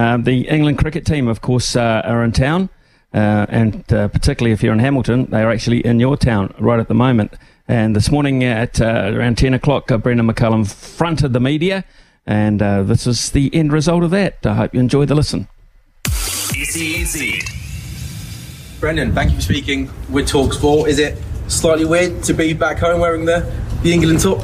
Um, 0.00 0.22
the 0.22 0.48
England 0.48 0.78
cricket 0.78 1.04
team, 1.04 1.28
of 1.28 1.42
course, 1.42 1.76
uh, 1.76 2.00
are 2.06 2.24
in 2.24 2.32
town, 2.32 2.70
uh, 3.12 3.44
and 3.50 3.92
uh, 3.92 4.08
particularly 4.08 4.52
if 4.52 4.62
you're 4.62 4.72
in 4.72 4.78
Hamilton, 4.78 5.26
they 5.26 5.42
are 5.42 5.50
actually 5.50 5.84
in 5.84 6.00
your 6.00 6.16
town 6.16 6.54
right 6.58 6.80
at 6.80 6.88
the 6.88 6.94
moment. 6.94 7.34
And 7.68 7.94
this 7.94 8.10
morning 8.10 8.42
at 8.42 8.80
uh, 8.80 9.12
around 9.12 9.36
10 9.36 9.52
o'clock, 9.52 9.90
uh, 9.92 9.98
Brendan 9.98 10.26
McCullum 10.26 10.66
fronted 10.72 11.34
the 11.34 11.40
media, 11.40 11.84
and 12.26 12.62
uh, 12.62 12.82
this 12.82 13.06
is 13.06 13.32
the 13.32 13.54
end 13.54 13.74
result 13.74 14.02
of 14.02 14.10
that. 14.12 14.46
I 14.46 14.54
hope 14.54 14.72
you 14.72 14.80
enjoy 14.80 15.04
the 15.04 15.14
listen. 15.14 15.48
SENZ. 16.06 17.60
Brendan, 18.80 19.12
thank 19.12 19.32
you 19.32 19.36
for 19.36 19.42
speaking 19.42 19.90
with 20.08 20.30
Talksport. 20.30 20.88
Is 20.88 20.98
it 20.98 21.18
slightly 21.48 21.84
weird 21.84 22.22
to 22.22 22.32
be 22.32 22.54
back 22.54 22.78
home 22.78 23.00
wearing 23.00 23.26
the, 23.26 23.40
the 23.82 23.92
England 23.92 24.20
top? 24.20 24.42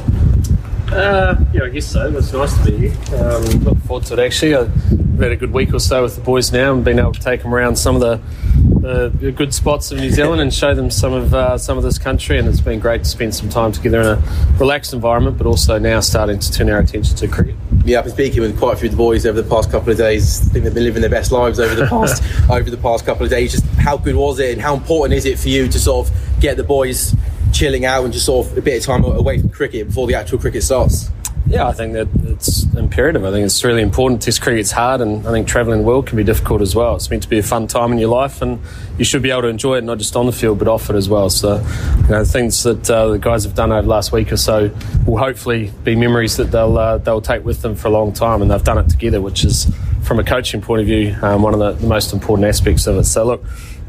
Uh, 0.91 1.35
yeah, 1.51 1.63
I 1.63 1.69
guess 1.69 1.87
so. 1.87 2.15
It's 2.15 2.31
nice 2.31 2.55
to 2.59 2.63
be 2.71 2.89
here. 2.89 2.93
Um, 3.15 3.43
look 3.63 3.79
forward 3.79 4.05
to 4.05 4.13
it 4.13 4.19
actually. 4.19 5.06
I've 5.17 5.23
had 5.23 5.31
a 5.31 5.35
good 5.35 5.51
week 5.51 5.73
or 5.73 5.79
so 5.79 6.03
with 6.03 6.13
the 6.13 6.21
boys 6.21 6.51
now 6.51 6.73
and 6.73 6.85
been 6.85 6.99
able 6.99 7.11
to 7.11 7.19
take 7.19 7.41
them 7.41 7.51
around 7.51 7.75
some 7.75 7.95
of 7.95 8.01
the, 8.01 8.87
uh, 8.87 9.07
the 9.07 9.31
good 9.31 9.51
spots 9.51 9.91
of 9.91 9.97
New 9.97 10.11
Zealand 10.11 10.43
and 10.43 10.53
show 10.53 10.75
them 10.75 10.91
some 10.91 11.11
of 11.11 11.33
uh, 11.33 11.57
some 11.57 11.75
of 11.75 11.83
this 11.83 11.97
country. 11.97 12.37
And 12.37 12.47
it's 12.47 12.61
been 12.61 12.79
great 12.79 13.03
to 13.03 13.09
spend 13.09 13.33
some 13.33 13.49
time 13.49 13.71
together 13.71 13.99
in 13.99 14.05
a 14.05 14.57
relaxed 14.59 14.93
environment, 14.93 15.39
but 15.39 15.47
also 15.47 15.79
now 15.79 16.01
starting 16.01 16.37
to 16.37 16.51
turn 16.51 16.69
our 16.69 16.77
attention 16.77 17.15
to 17.15 17.27
cricket. 17.27 17.55
Yeah, 17.83 17.97
I've 17.97 18.05
been 18.05 18.13
speaking 18.13 18.41
with 18.41 18.59
quite 18.59 18.75
a 18.75 18.77
few 18.77 18.89
of 18.89 18.91
the 18.91 18.97
boys 18.97 19.25
over 19.25 19.41
the 19.41 19.49
past 19.49 19.71
couple 19.71 19.89
of 19.91 19.97
days. 19.97 20.39
I 20.39 20.53
think 20.53 20.65
they've 20.65 20.73
been 20.75 20.83
living 20.83 21.01
their 21.01 21.09
best 21.09 21.31
lives 21.31 21.59
over 21.59 21.73
the 21.73 21.87
past 21.89 22.21
over 22.47 22.69
the 22.69 22.77
past 22.77 23.03
couple 23.03 23.23
of 23.23 23.31
days. 23.31 23.53
Just 23.53 23.65
how 23.79 23.97
good 23.97 24.15
was 24.15 24.37
it, 24.37 24.53
and 24.53 24.61
how 24.61 24.75
important 24.75 25.17
is 25.17 25.25
it 25.25 25.39
for 25.39 25.49
you 25.49 25.67
to 25.67 25.79
sort 25.79 26.07
of 26.07 26.15
get 26.39 26.57
the 26.57 26.63
boys 26.63 27.15
chilling 27.51 27.85
out 27.85 28.03
and 28.03 28.13
just 28.13 28.27
sort 28.27 28.45
of 28.45 28.55
a 28.55 28.61
bit 28.61 28.77
of 28.77 28.85
time 28.85 29.03
away 29.03 29.39
from 29.39 29.49
cricket 29.49 29.87
before 29.87 30.05
the 30.05 30.13
actual 30.13 30.37
cricket 30.37 30.61
starts? 30.61 31.09
Yeah, 31.49 31.67
I 31.67 31.71
think 31.71 31.93
that 31.93 32.09
it's 32.25 32.63
imperative. 32.75 33.23
I 33.23 33.31
think 33.31 33.45
it's 33.45 33.63
really 33.63 33.81
important. 33.81 34.21
Test 34.21 34.41
cricket's 34.41 34.71
hard, 34.71 34.99
and 34.99 35.25
I 35.25 35.31
think 35.31 35.47
travelling 35.47 35.85
world 35.85 36.05
can 36.05 36.17
be 36.17 36.23
difficult 36.23 36.61
as 36.61 36.75
well. 36.75 36.95
It's 36.95 37.09
meant 37.09 37.23
to 37.23 37.29
be 37.29 37.39
a 37.39 37.43
fun 37.43 37.67
time 37.67 37.93
in 37.93 37.99
your 37.99 38.09
life, 38.09 38.41
and 38.41 38.59
you 38.97 39.05
should 39.05 39.21
be 39.21 39.31
able 39.31 39.43
to 39.43 39.47
enjoy 39.47 39.77
it 39.77 39.85
not 39.85 39.97
just 39.97 40.15
on 40.17 40.25
the 40.25 40.33
field 40.33 40.59
but 40.59 40.67
off 40.67 40.89
it 40.89 40.97
as 40.97 41.07
well. 41.07 41.29
So, 41.29 41.65
you 42.03 42.09
know, 42.09 42.25
things 42.25 42.63
that 42.63 42.89
uh, 42.89 43.07
the 43.09 43.19
guys 43.19 43.45
have 43.45 43.55
done 43.55 43.71
over 43.71 43.83
the 43.83 43.87
last 43.87 44.11
week 44.11 44.31
or 44.31 44.37
so 44.37 44.69
will 45.05 45.17
hopefully 45.17 45.71
be 45.85 45.95
memories 45.95 46.35
that 46.35 46.51
they'll 46.51 46.77
uh, 46.77 46.97
they'll 46.97 47.21
take 47.21 47.45
with 47.45 47.61
them 47.61 47.75
for 47.75 47.87
a 47.87 47.91
long 47.91 48.11
time, 48.11 48.41
and 48.41 48.51
they've 48.51 48.63
done 48.63 48.77
it 48.77 48.89
together, 48.89 49.21
which 49.21 49.45
is, 49.45 49.73
from 50.03 50.19
a 50.19 50.25
coaching 50.25 50.61
point 50.61 50.81
of 50.81 50.87
view, 50.87 51.15
um, 51.21 51.43
one 51.43 51.53
of 51.53 51.59
the, 51.59 51.71
the 51.71 51.87
most 51.87 52.11
important 52.11 52.45
aspects 52.47 52.87
of 52.87 52.97
it. 52.97 53.05
So, 53.05 53.25
look. 53.25 53.45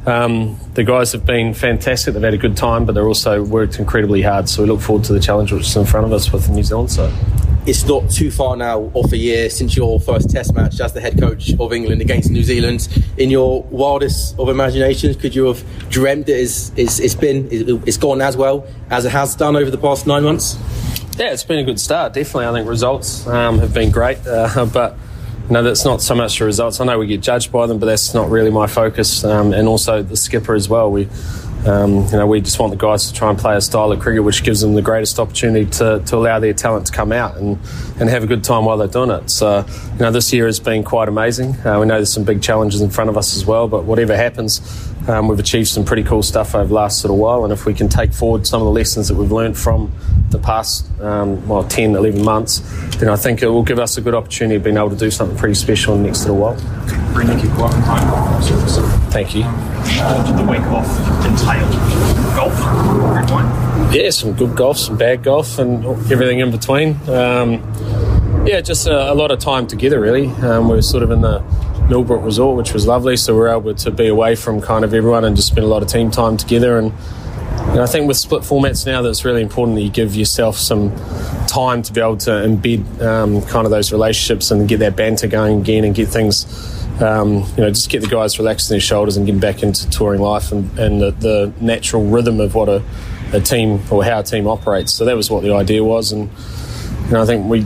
Um, 0.07 0.59
the 0.73 0.85
guys 0.85 1.13
have 1.13 1.27
been 1.27 1.53
fantastic. 1.53 2.15
They've 2.15 2.23
had 2.23 2.33
a 2.33 2.39
good 2.39 2.57
time, 2.57 2.87
but 2.87 2.95
they're 2.95 3.09
also 3.09 3.43
worked 3.45 3.79
incredibly 3.79 4.23
hard. 4.23 4.49
So 4.49 4.63
we 4.63 4.69
look 4.69 4.81
forward 4.81 5.05
to 5.07 5.13
the 5.13 5.21
challenge 5.21 5.53
which 5.53 5.67
is 5.67 5.77
in 5.77 5.85
front 5.85 6.07
of 6.07 6.15
us 6.15 6.33
with 6.33 6.47
the 6.47 6.53
New 6.53 6.63
Zealand 6.63 6.91
side. 6.91 7.13
It's 7.67 7.85
not 7.85 8.11
too 8.11 8.31
far 8.31 8.57
now 8.57 8.91
off 8.95 9.13
a 9.13 9.17
year 9.17 9.51
since 9.51 9.77
your 9.77 10.01
first 10.01 10.31
Test 10.31 10.55
match 10.55 10.81
as 10.81 10.93
the 10.93 11.01
head 11.01 11.21
coach 11.21 11.53
of 11.59 11.73
England 11.73 12.01
against 12.01 12.31
New 12.31 12.43
Zealand. 12.43 12.89
In 13.17 13.31
your 13.31 13.63
wildest 13.65 14.39
of 14.39 14.49
imaginations, 14.49 15.17
could 15.17 15.35
you 15.35 15.47
have 15.47 15.63
dreamt 15.91 16.29
it 16.29 16.39
is 16.39 16.73
it's, 16.77 16.99
it's 16.99 17.15
been 17.15 17.49
it's 17.51 17.97
gone 17.97 18.21
as 18.21 18.37
well 18.37 18.67
as 18.91 19.05
it 19.05 19.13
has 19.13 19.35
done 19.35 19.57
over 19.57 19.71
the 19.71 19.79
past 19.79 20.07
nine 20.07 20.25
months? 20.25 20.57
Yeah, 21.19 21.33
it's 21.33 21.45
been 21.45 21.59
a 21.59 21.65
good 21.65 21.81
start. 21.81 22.13
Definitely, 22.13 22.47
I 22.47 22.53
think 22.53 22.69
results 22.69 23.27
um, 23.27 23.59
have 23.59 23.75
been 23.75 23.91
great, 23.91 24.25
uh, 24.27 24.67
but 24.73 24.97
no, 25.51 25.63
that's 25.63 25.85
not 25.85 26.03
so 26.03 26.15
much 26.15 26.39
the 26.39 26.45
results. 26.45 26.81
I 26.81 26.85
know 26.85 26.99
we 26.99 27.07
get 27.07 27.23
judged 27.23 27.51
by 27.51 27.67
them, 27.67 27.79
but 27.79 27.87
that's 27.87 28.13
not 28.13 28.31
really 28.31 28.51
my 28.51 28.67
focus. 28.67 29.25
Um, 29.25 29.53
and 29.53 29.67
also 29.67 30.03
the 30.03 30.17
skipper 30.17 30.55
as 30.55 30.69
well. 30.69 30.91
We, 30.91 31.09
um, 31.67 32.05
you 32.07 32.13
know, 32.13 32.27
we 32.27 32.41
just 32.41 32.59
want 32.59 32.71
the 32.71 32.77
guys 32.77 33.09
to 33.09 33.15
try 33.15 33.31
and 33.31 33.39
play 33.39 33.57
a 33.57 33.61
style 33.61 33.91
of 33.91 34.01
cricket 34.01 34.23
which 34.23 34.43
gives 34.45 34.61
them 34.61 34.75
the 34.75 34.83
greatest 34.83 35.19
opportunity 35.19 35.69
to, 35.71 36.01
to 36.07 36.17
allow 36.17 36.39
their 36.39 36.53
talent 36.53 36.87
to 36.87 36.93
come 36.93 37.13
out 37.13 37.37
and, 37.37 37.59
and 38.01 38.09
have 38.09 38.23
a 38.23 38.27
good 38.27 38.45
time 38.45 38.65
while 38.65 38.77
they're 38.77 38.87
doing 38.87 39.11
it. 39.11 39.29
So, 39.29 39.67
you 39.93 39.99
know, 39.99 40.11
this 40.11 40.33
year 40.33 40.47
has 40.47 40.61
been 40.61 40.85
quite 40.85 41.09
amazing. 41.09 41.55
Uh, 41.67 41.81
we 41.81 41.87
know 41.87 41.97
there's 41.97 42.13
some 42.13 42.25
big 42.25 42.43
challenges 42.43 42.81
in 42.81 42.91
front 42.91 43.11
of 43.11 43.17
us 43.17 43.37
as 43.37 43.45
well, 43.45 43.69
but 43.69 43.85
whatever 43.85 44.17
happens, 44.17 44.61
um, 45.09 45.29
we've 45.29 45.39
achieved 45.39 45.69
some 45.69 45.85
pretty 45.85 46.05
cool 46.05 46.23
stuff 46.23 46.55
over 46.55 46.67
the 46.69 46.75
last 46.75 47.03
little 47.03 47.19
while. 47.19 47.45
And 47.45 47.53
if 47.53 47.67
we 47.67 47.75
can 47.75 47.89
take 47.89 48.13
forward 48.13 48.47
some 48.47 48.61
of 48.61 48.67
the 48.67 48.73
lessons 48.73 49.09
that 49.09 49.17
we've 49.17 49.33
learned 49.33 49.59
from 49.59 49.93
the 50.31 50.39
past, 50.39 50.87
um, 51.01 51.47
well, 51.49 51.65
10, 51.65 51.97
11 51.97 52.23
months, 52.23 52.61
then 52.97 53.09
I 53.09 53.17
think 53.17 53.43
it 53.43 53.49
will 53.49 53.63
give 53.63 53.79
us 53.79 53.97
a 53.97 54.01
good 54.01 54.15
opportunity 54.15 54.57
of 54.57 54.63
being 54.63 54.77
able 54.77 54.91
to 54.91 54.97
do 54.97 55.11
something 55.11 55.37
pretty 55.37 55.55
special 55.55 55.95
in 55.95 56.03
the 56.03 56.09
next 56.09 56.27
little 56.27 56.37
while. 56.37 56.55
You 57.43 57.51
quite. 57.51 58.98
Thank 59.11 59.35
you. 59.35 59.43
Uh, 59.45 60.27
did 60.27 60.37
the 60.37 60.51
week 60.51 60.61
off 60.63 60.87
entail 61.25 61.69
golf? 62.37 62.55
Good 62.55 63.31
one. 63.31 63.93
Yeah, 63.93 64.11
some 64.11 64.35
good 64.35 64.57
golf, 64.57 64.79
some 64.79 64.97
bad 64.97 65.23
golf, 65.23 65.59
and 65.59 65.85
everything 66.13 66.41
in 66.41 66.51
between. 66.51 66.97
Um, 67.09 67.63
yeah, 68.47 68.61
just 68.61 68.87
a, 68.87 69.13
a, 69.13 69.15
lot 69.15 69.31
of 69.31 69.39
time 69.39 69.67
together, 69.67 70.01
really. 70.01 70.29
Um, 70.29 70.69
we 70.69 70.77
were 70.77 70.83
sort 70.83 71.03
of 71.03 71.11
in 71.11 71.21
the 71.23 71.41
Millbrook 71.89 72.23
Resort, 72.23 72.57
which 72.57 72.73
was 72.73 72.87
lovely, 72.87 73.17
so 73.17 73.33
we 73.33 73.41
were 73.41 73.49
able 73.49 73.75
to 73.75 73.91
be 73.91 74.09
away 74.09 74.35
from 74.35 74.61
kind 74.61 74.85
of 74.85 74.95
everyone 74.95 75.25
and 75.25 75.37
just 75.37 75.49
spend 75.49 75.65
a 75.65 75.69
lot 75.69 75.83
of 75.83 75.89
team 75.89 76.11
time 76.11 76.37
together. 76.37 76.79
And 76.79 76.93
and 77.71 77.81
I 77.81 77.87
think 77.87 78.09
with 78.09 78.17
split 78.17 78.43
formats 78.43 78.87
now, 78.87 79.03
that's 79.03 79.27
really 79.27 79.43
important 79.43 79.77
that 79.77 79.83
you 79.83 79.91
give 79.91 80.17
yourself 80.17 80.57
some 80.57 80.91
time 81.47 81.83
to 81.83 81.93
be 81.93 82.01
able 82.01 82.17
to 82.17 82.31
embed 82.31 83.03
um, 83.03 83.43
kind 83.43 83.67
of 83.67 83.71
those 83.71 83.93
relationships 83.93 84.51
and 84.51 84.67
get 84.67 84.79
that 84.79 84.97
banter 84.97 85.27
going 85.27 85.61
again 85.61 85.85
and 85.85 85.95
get 85.95 86.09
things, 86.09 86.45
um, 87.01 87.45
you 87.57 87.63
know, 87.63 87.71
just 87.71 87.91
get 87.91 88.01
the 88.01 88.09
guys 88.09 88.39
relaxing 88.39 88.75
their 88.75 88.81
shoulders 88.81 89.17
and 89.17 89.27
getting 89.27 89.41
back 89.41 89.63
into 89.63 89.89
touring 89.89 90.21
life 90.21 90.53
and, 90.53 90.79
and 90.79 91.01
the, 91.01 91.11
the, 91.13 91.53
natural 91.61 92.05
rhythm 92.05 92.41
of 92.41 92.55
what 92.55 92.69
a, 92.69 92.83
a, 93.33 93.41
team 93.41 93.81
or 93.91 94.03
how 94.05 94.21
a 94.21 94.23
team 94.23 94.47
operates. 94.47 94.93
So 94.93 95.05
that 95.05 95.17
was 95.17 95.31
what 95.31 95.43
the 95.43 95.55
idea 95.55 95.85
was. 95.85 96.13
And, 96.13 96.31
you 97.07 97.13
know, 97.13 97.23
I 97.23 97.27
think 97.27 97.49
we 97.49 97.65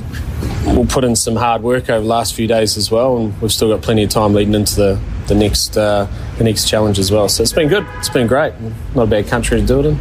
we'll 0.66 0.86
put 0.86 1.04
in 1.04 1.16
some 1.16 1.36
hard 1.36 1.62
work 1.62 1.88
over 1.88 2.00
the 2.00 2.08
last 2.08 2.34
few 2.34 2.46
days 2.46 2.76
as 2.76 2.90
well, 2.90 3.16
and 3.16 3.40
we've 3.40 3.52
still 3.52 3.68
got 3.68 3.82
plenty 3.82 4.04
of 4.04 4.10
time 4.10 4.34
leading 4.34 4.54
into 4.54 4.76
the 4.76 5.00
the 5.28 5.34
next 5.34 5.76
uh, 5.76 6.06
the 6.38 6.44
next 6.44 6.68
challenge 6.68 6.98
as 6.98 7.10
well. 7.10 7.28
So 7.28 7.42
it's 7.42 7.52
been 7.52 7.68
good. 7.68 7.86
It's 7.98 8.08
been 8.08 8.26
great. 8.26 8.54
Not 8.94 9.04
a 9.04 9.06
bad 9.06 9.26
country 9.26 9.60
to 9.60 9.66
do 9.66 9.80
it 9.80 9.86
in. 9.86 9.98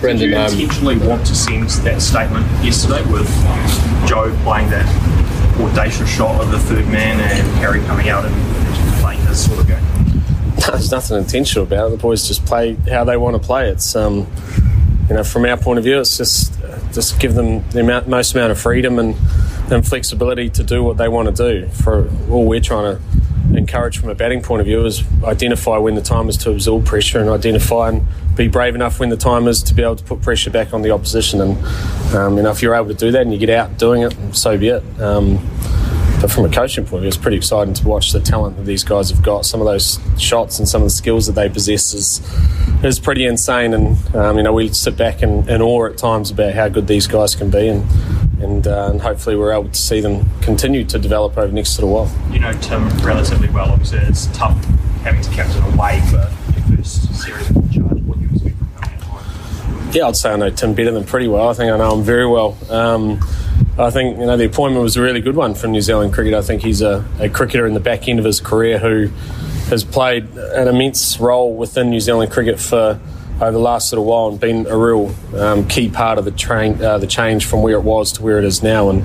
Brendan, 0.00 0.30
Did 0.30 0.30
you 0.30 0.36
um, 0.36 0.52
intentionally 0.52 0.94
um, 0.96 1.06
want 1.06 1.26
to 1.26 1.34
send 1.34 1.68
that 1.70 2.02
statement 2.02 2.46
yesterday 2.64 3.02
with 3.10 3.28
Joe 4.06 4.36
playing 4.42 4.70
that 4.70 5.23
audacious 5.60 6.08
shot 6.08 6.40
of 6.42 6.50
the 6.50 6.58
third 6.58 6.86
man 6.88 7.20
and 7.20 7.48
Harry 7.58 7.80
coming 7.80 8.08
out 8.08 8.24
and 8.24 8.34
playing 9.00 9.20
his 9.26 9.44
sort 9.46 9.60
of 9.60 9.66
game? 9.66 9.82
There's 10.56 10.90
nothing 10.90 11.18
intentional 11.18 11.66
about 11.66 11.88
it. 11.88 11.90
The 11.90 11.96
boys 11.98 12.26
just 12.26 12.44
play 12.46 12.74
how 12.88 13.04
they 13.04 13.16
want 13.16 13.40
to 13.40 13.44
play. 13.44 13.68
It's 13.68 13.94
um, 13.94 14.26
you 15.08 15.16
know, 15.16 15.24
from 15.24 15.44
our 15.44 15.56
point 15.56 15.78
of 15.78 15.84
view, 15.84 16.00
it's 16.00 16.16
just 16.16 16.52
just 16.92 17.18
give 17.20 17.34
them 17.34 17.68
the 17.70 17.80
amount, 17.80 18.08
most 18.08 18.34
amount 18.34 18.52
of 18.52 18.58
freedom 18.58 18.98
and, 18.98 19.16
and 19.70 19.86
flexibility 19.86 20.48
to 20.50 20.62
do 20.62 20.82
what 20.82 20.96
they 20.96 21.08
want 21.08 21.34
to 21.34 21.50
do. 21.50 21.68
For 21.68 22.08
all 22.30 22.46
we're 22.46 22.60
trying 22.60 22.96
to 22.96 23.02
encourage 23.56 23.98
from 23.98 24.10
a 24.10 24.14
batting 24.14 24.42
point 24.42 24.60
of 24.60 24.66
view 24.66 24.84
is 24.84 25.02
identify 25.24 25.76
when 25.78 25.94
the 25.94 26.02
time 26.02 26.28
is 26.28 26.36
to 26.38 26.50
absorb 26.50 26.84
pressure 26.84 27.20
and 27.20 27.28
identify 27.28 27.88
and 27.88 28.06
be 28.36 28.48
brave 28.48 28.74
enough 28.74 29.00
when 29.00 29.10
the 29.10 29.16
time 29.16 29.46
is 29.48 29.62
to 29.62 29.74
be 29.74 29.82
able 29.82 29.96
to 29.96 30.04
put 30.04 30.22
pressure 30.22 30.50
back 30.50 30.72
on 30.72 30.82
the 30.82 30.90
opposition. 30.90 31.40
And 31.40 32.14
um, 32.14 32.36
you 32.36 32.42
know, 32.42 32.50
if 32.50 32.62
you're 32.62 32.74
able 32.74 32.88
to 32.88 32.94
do 32.94 33.10
that 33.12 33.22
and 33.22 33.32
you 33.32 33.38
get 33.38 33.50
out 33.50 33.78
doing 33.78 34.02
it, 34.02 34.14
so 34.32 34.56
be 34.58 34.68
it. 34.68 34.82
Um, 35.00 35.38
but 36.24 36.30
from 36.30 36.46
a 36.46 36.48
coaching 36.48 36.84
point 36.84 36.94
of 36.94 37.00
view, 37.02 37.08
it's 37.08 37.18
pretty 37.18 37.36
exciting 37.36 37.74
to 37.74 37.86
watch 37.86 38.12
the 38.12 38.18
talent 38.18 38.56
that 38.56 38.64
these 38.64 38.82
guys 38.82 39.10
have 39.10 39.22
got. 39.22 39.44
Some 39.44 39.60
of 39.60 39.66
those 39.66 39.98
shots 40.18 40.58
and 40.58 40.66
some 40.66 40.80
of 40.80 40.86
the 40.86 40.94
skills 40.94 41.26
that 41.26 41.32
they 41.32 41.50
possess 41.50 41.92
is 41.92 42.22
is 42.82 42.98
pretty 42.98 43.26
insane. 43.26 43.74
And 43.74 44.16
um, 44.16 44.38
you 44.38 44.42
know, 44.42 44.54
we 44.54 44.72
sit 44.72 44.96
back 44.96 45.22
in, 45.22 45.46
in 45.50 45.60
awe 45.60 45.86
at 45.86 45.98
times 45.98 46.30
about 46.30 46.54
how 46.54 46.68
good 46.70 46.86
these 46.86 47.06
guys 47.06 47.34
can 47.34 47.50
be, 47.50 47.68
and 47.68 47.84
and, 48.40 48.66
uh, 48.66 48.90
and 48.90 49.00
hopefully 49.00 49.36
we're 49.36 49.52
able 49.52 49.68
to 49.68 49.78
see 49.80 50.00
them 50.00 50.26
continue 50.40 50.84
to 50.84 50.98
develop 50.98 51.36
over 51.36 51.46
the 51.46 51.52
next 51.52 51.78
little 51.78 51.94
while. 51.94 52.10
You 52.32 52.40
know 52.40 52.52
Tim 52.54 52.88
relatively 52.98 53.48
well. 53.48 53.70
Obviously, 53.70 53.98
it's 53.98 54.26
tough 54.28 54.62
having 55.02 55.22
to 55.22 55.30
captain 55.30 55.62
away 55.74 56.00
for 56.10 56.16
your 56.52 56.76
first 56.76 57.14
series 57.14 57.50
of 57.50 57.72
charge. 57.72 58.00
What 58.02 58.18
you 58.18 58.28
expect 58.30 58.56
from 58.56 59.78
him? 59.78 59.90
Yeah, 59.92 60.08
I'd 60.08 60.16
say 60.16 60.32
I 60.32 60.36
know 60.36 60.50
Tim 60.50 60.74
better 60.74 60.90
than 60.90 61.04
pretty 61.04 61.28
well. 61.28 61.48
I 61.48 61.54
think 61.54 61.70
I 61.72 61.76
know 61.76 61.94
him 61.94 62.02
very 62.02 62.26
well. 62.26 62.56
Um, 62.70 63.20
I 63.78 63.90
think 63.90 64.18
you 64.18 64.26
know 64.26 64.36
the 64.36 64.46
appointment 64.46 64.82
was 64.82 64.96
a 64.96 65.02
really 65.02 65.20
good 65.20 65.36
one 65.36 65.54
for 65.54 65.66
New 65.66 65.80
Zealand 65.80 66.12
cricket. 66.12 66.34
I 66.34 66.42
think 66.42 66.62
he's 66.62 66.82
a, 66.82 67.04
a 67.18 67.28
cricketer 67.28 67.66
in 67.66 67.74
the 67.74 67.80
back 67.80 68.08
end 68.08 68.18
of 68.18 68.24
his 68.24 68.40
career 68.40 68.78
who 68.78 69.08
has 69.68 69.82
played 69.82 70.28
an 70.36 70.68
immense 70.68 71.18
role 71.18 71.56
within 71.56 71.90
New 71.90 72.00
Zealand 72.00 72.30
cricket 72.30 72.60
for 72.60 73.00
over 73.40 73.50
the 73.50 73.58
last 73.58 73.92
little 73.92 74.04
while 74.04 74.28
and 74.28 74.40
been 74.40 74.66
a 74.66 74.76
real 74.76 75.14
um, 75.36 75.66
key 75.66 75.88
part 75.88 76.18
of 76.18 76.24
the 76.24 76.30
train, 76.30 76.80
uh, 76.82 76.98
the 76.98 77.06
change 77.06 77.46
from 77.46 77.62
where 77.62 77.74
it 77.74 77.82
was 77.82 78.12
to 78.12 78.22
where 78.22 78.38
it 78.38 78.44
is 78.44 78.62
now. 78.62 78.90
And 78.90 79.02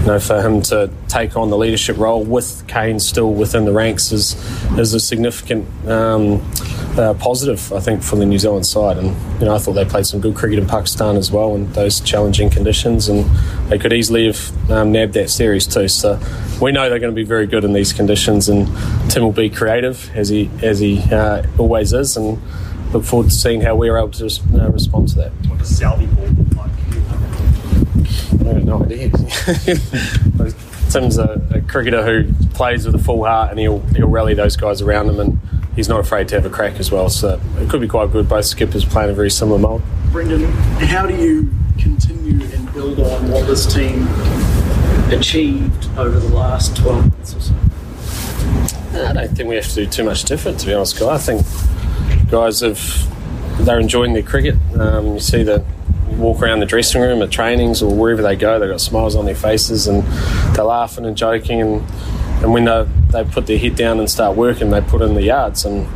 you 0.00 0.06
know, 0.06 0.20
for 0.20 0.40
him 0.40 0.62
to 0.62 0.90
take 1.08 1.36
on 1.36 1.50
the 1.50 1.56
leadership 1.56 1.96
role 1.96 2.24
with 2.24 2.66
Kane 2.66 3.00
still 3.00 3.32
within 3.32 3.64
the 3.64 3.72
ranks 3.72 4.12
is 4.12 4.34
is 4.78 4.94
a 4.94 5.00
significant 5.00 5.66
um, 5.86 6.42
uh, 6.96 7.14
positive, 7.14 7.72
I 7.72 7.80
think, 7.80 8.02
for 8.02 8.16
the 8.16 8.26
New 8.26 8.38
Zealand 8.38 8.66
side. 8.66 8.96
And 8.96 9.08
you 9.40 9.46
know, 9.46 9.54
I 9.54 9.58
thought 9.58 9.74
they 9.74 9.84
played 9.84 10.06
some 10.06 10.20
good 10.20 10.34
cricket 10.34 10.58
in 10.58 10.66
Pakistan 10.66 11.16
as 11.16 11.30
well 11.30 11.54
in 11.54 11.72
those 11.72 12.00
challenging 12.00 12.50
conditions, 12.50 13.08
and 13.08 13.24
they 13.68 13.78
could 13.78 13.92
easily 13.92 14.26
have 14.26 14.70
um, 14.70 14.92
nabbed 14.92 15.14
that 15.14 15.30
series 15.30 15.66
too. 15.66 15.88
So 15.88 16.18
we 16.60 16.72
know 16.72 16.90
they're 16.90 16.98
going 16.98 17.12
to 17.12 17.16
be 17.16 17.24
very 17.24 17.46
good 17.46 17.64
in 17.64 17.72
these 17.72 17.92
conditions, 17.92 18.48
and 18.48 18.66
Tim 19.10 19.22
will 19.22 19.32
be 19.32 19.50
creative 19.50 20.10
as 20.14 20.28
he 20.28 20.50
as 20.62 20.80
he 20.80 21.02
uh, 21.12 21.44
always 21.58 21.92
is, 21.92 22.16
and 22.16 22.40
look 22.92 23.04
forward 23.04 23.30
to 23.30 23.34
seeing 23.34 23.60
how 23.60 23.74
we're 23.74 23.96
able 23.98 24.10
to 24.10 24.26
uh, 24.26 24.68
respond 24.70 25.08
to 25.08 25.16
that. 25.16 25.32
What 25.48 25.58
does 25.58 25.78
Southee 25.78 26.14
ball 26.14 26.26
look 26.26 26.56
like? 26.56 26.70
I 28.46 28.54
have 28.54 28.64
no 28.64 28.82
idea. 28.82 29.10
Tim's 30.90 31.18
a, 31.18 31.46
a 31.50 31.60
cricketer 31.60 32.02
who 32.02 32.32
plays 32.54 32.86
with 32.86 32.94
a 32.94 32.98
full 32.98 33.24
heart, 33.24 33.50
and 33.50 33.58
he'll 33.58 33.80
he'll 33.94 34.08
rally 34.08 34.34
those 34.34 34.56
guys 34.56 34.80
around 34.80 35.08
him, 35.10 35.20
and 35.20 35.38
he's 35.76 35.88
not 35.88 36.00
afraid 36.00 36.28
to 36.28 36.34
have 36.36 36.46
a 36.46 36.50
crack 36.50 36.80
as 36.80 36.90
well. 36.90 37.10
So 37.10 37.40
it 37.58 37.68
could 37.68 37.80
be 37.80 37.88
quite 37.88 38.10
good. 38.10 38.28
Both 38.28 38.46
skippers 38.46 38.84
playing 38.84 39.10
a 39.10 39.14
very 39.14 39.30
similar 39.30 39.58
mould. 39.58 39.82
Brendan, 40.12 40.44
how 40.86 41.06
do 41.06 41.14
you 41.14 41.50
continue 41.78 42.42
and 42.54 42.72
build 42.72 42.98
on 43.00 43.30
what 43.30 43.46
this 43.46 43.66
team 43.66 44.08
achieved 45.12 45.88
over 45.98 46.18
the 46.18 46.28
last 46.34 46.76
12 46.76 47.10
months 47.10 47.34
or 47.34 47.40
so? 47.40 47.54
I 48.94 49.12
don't 49.12 49.36
think 49.36 49.48
we 49.48 49.56
have 49.56 49.68
to 49.68 49.74
do 49.74 49.86
too 49.86 50.04
much 50.04 50.24
different, 50.24 50.58
to 50.60 50.66
be 50.66 50.72
honest, 50.72 50.98
guy. 50.98 51.14
I 51.14 51.18
think 51.18 51.42
guys 52.30 52.60
have 52.60 52.78
they're 53.64 53.80
enjoying 53.80 54.12
their 54.12 54.22
cricket. 54.22 54.54
Um, 54.78 55.14
you 55.14 55.20
see 55.20 55.42
the 55.42 55.64
walk 56.10 56.42
around 56.42 56.60
the 56.60 56.66
dressing 56.66 57.00
room 57.00 57.22
at 57.22 57.30
trainings 57.30 57.82
or 57.82 57.94
wherever 57.94 58.22
they 58.22 58.36
go, 58.36 58.58
they've 58.58 58.70
got 58.70 58.80
smiles 58.80 59.14
on 59.14 59.24
their 59.24 59.34
faces 59.34 59.86
and 59.86 60.02
they're 60.54 60.64
laughing 60.64 61.04
and 61.04 61.16
joking. 61.16 61.60
And, 61.60 61.90
and 62.42 62.52
when 62.52 62.64
they, 62.64 62.86
they 63.10 63.24
put 63.24 63.46
their 63.46 63.58
head 63.58 63.76
down 63.76 63.98
and 63.98 64.08
start 64.10 64.36
working, 64.36 64.70
they 64.70 64.80
put 64.80 65.02
in 65.02 65.14
the 65.14 65.22
yards. 65.22 65.64
And 65.64 65.86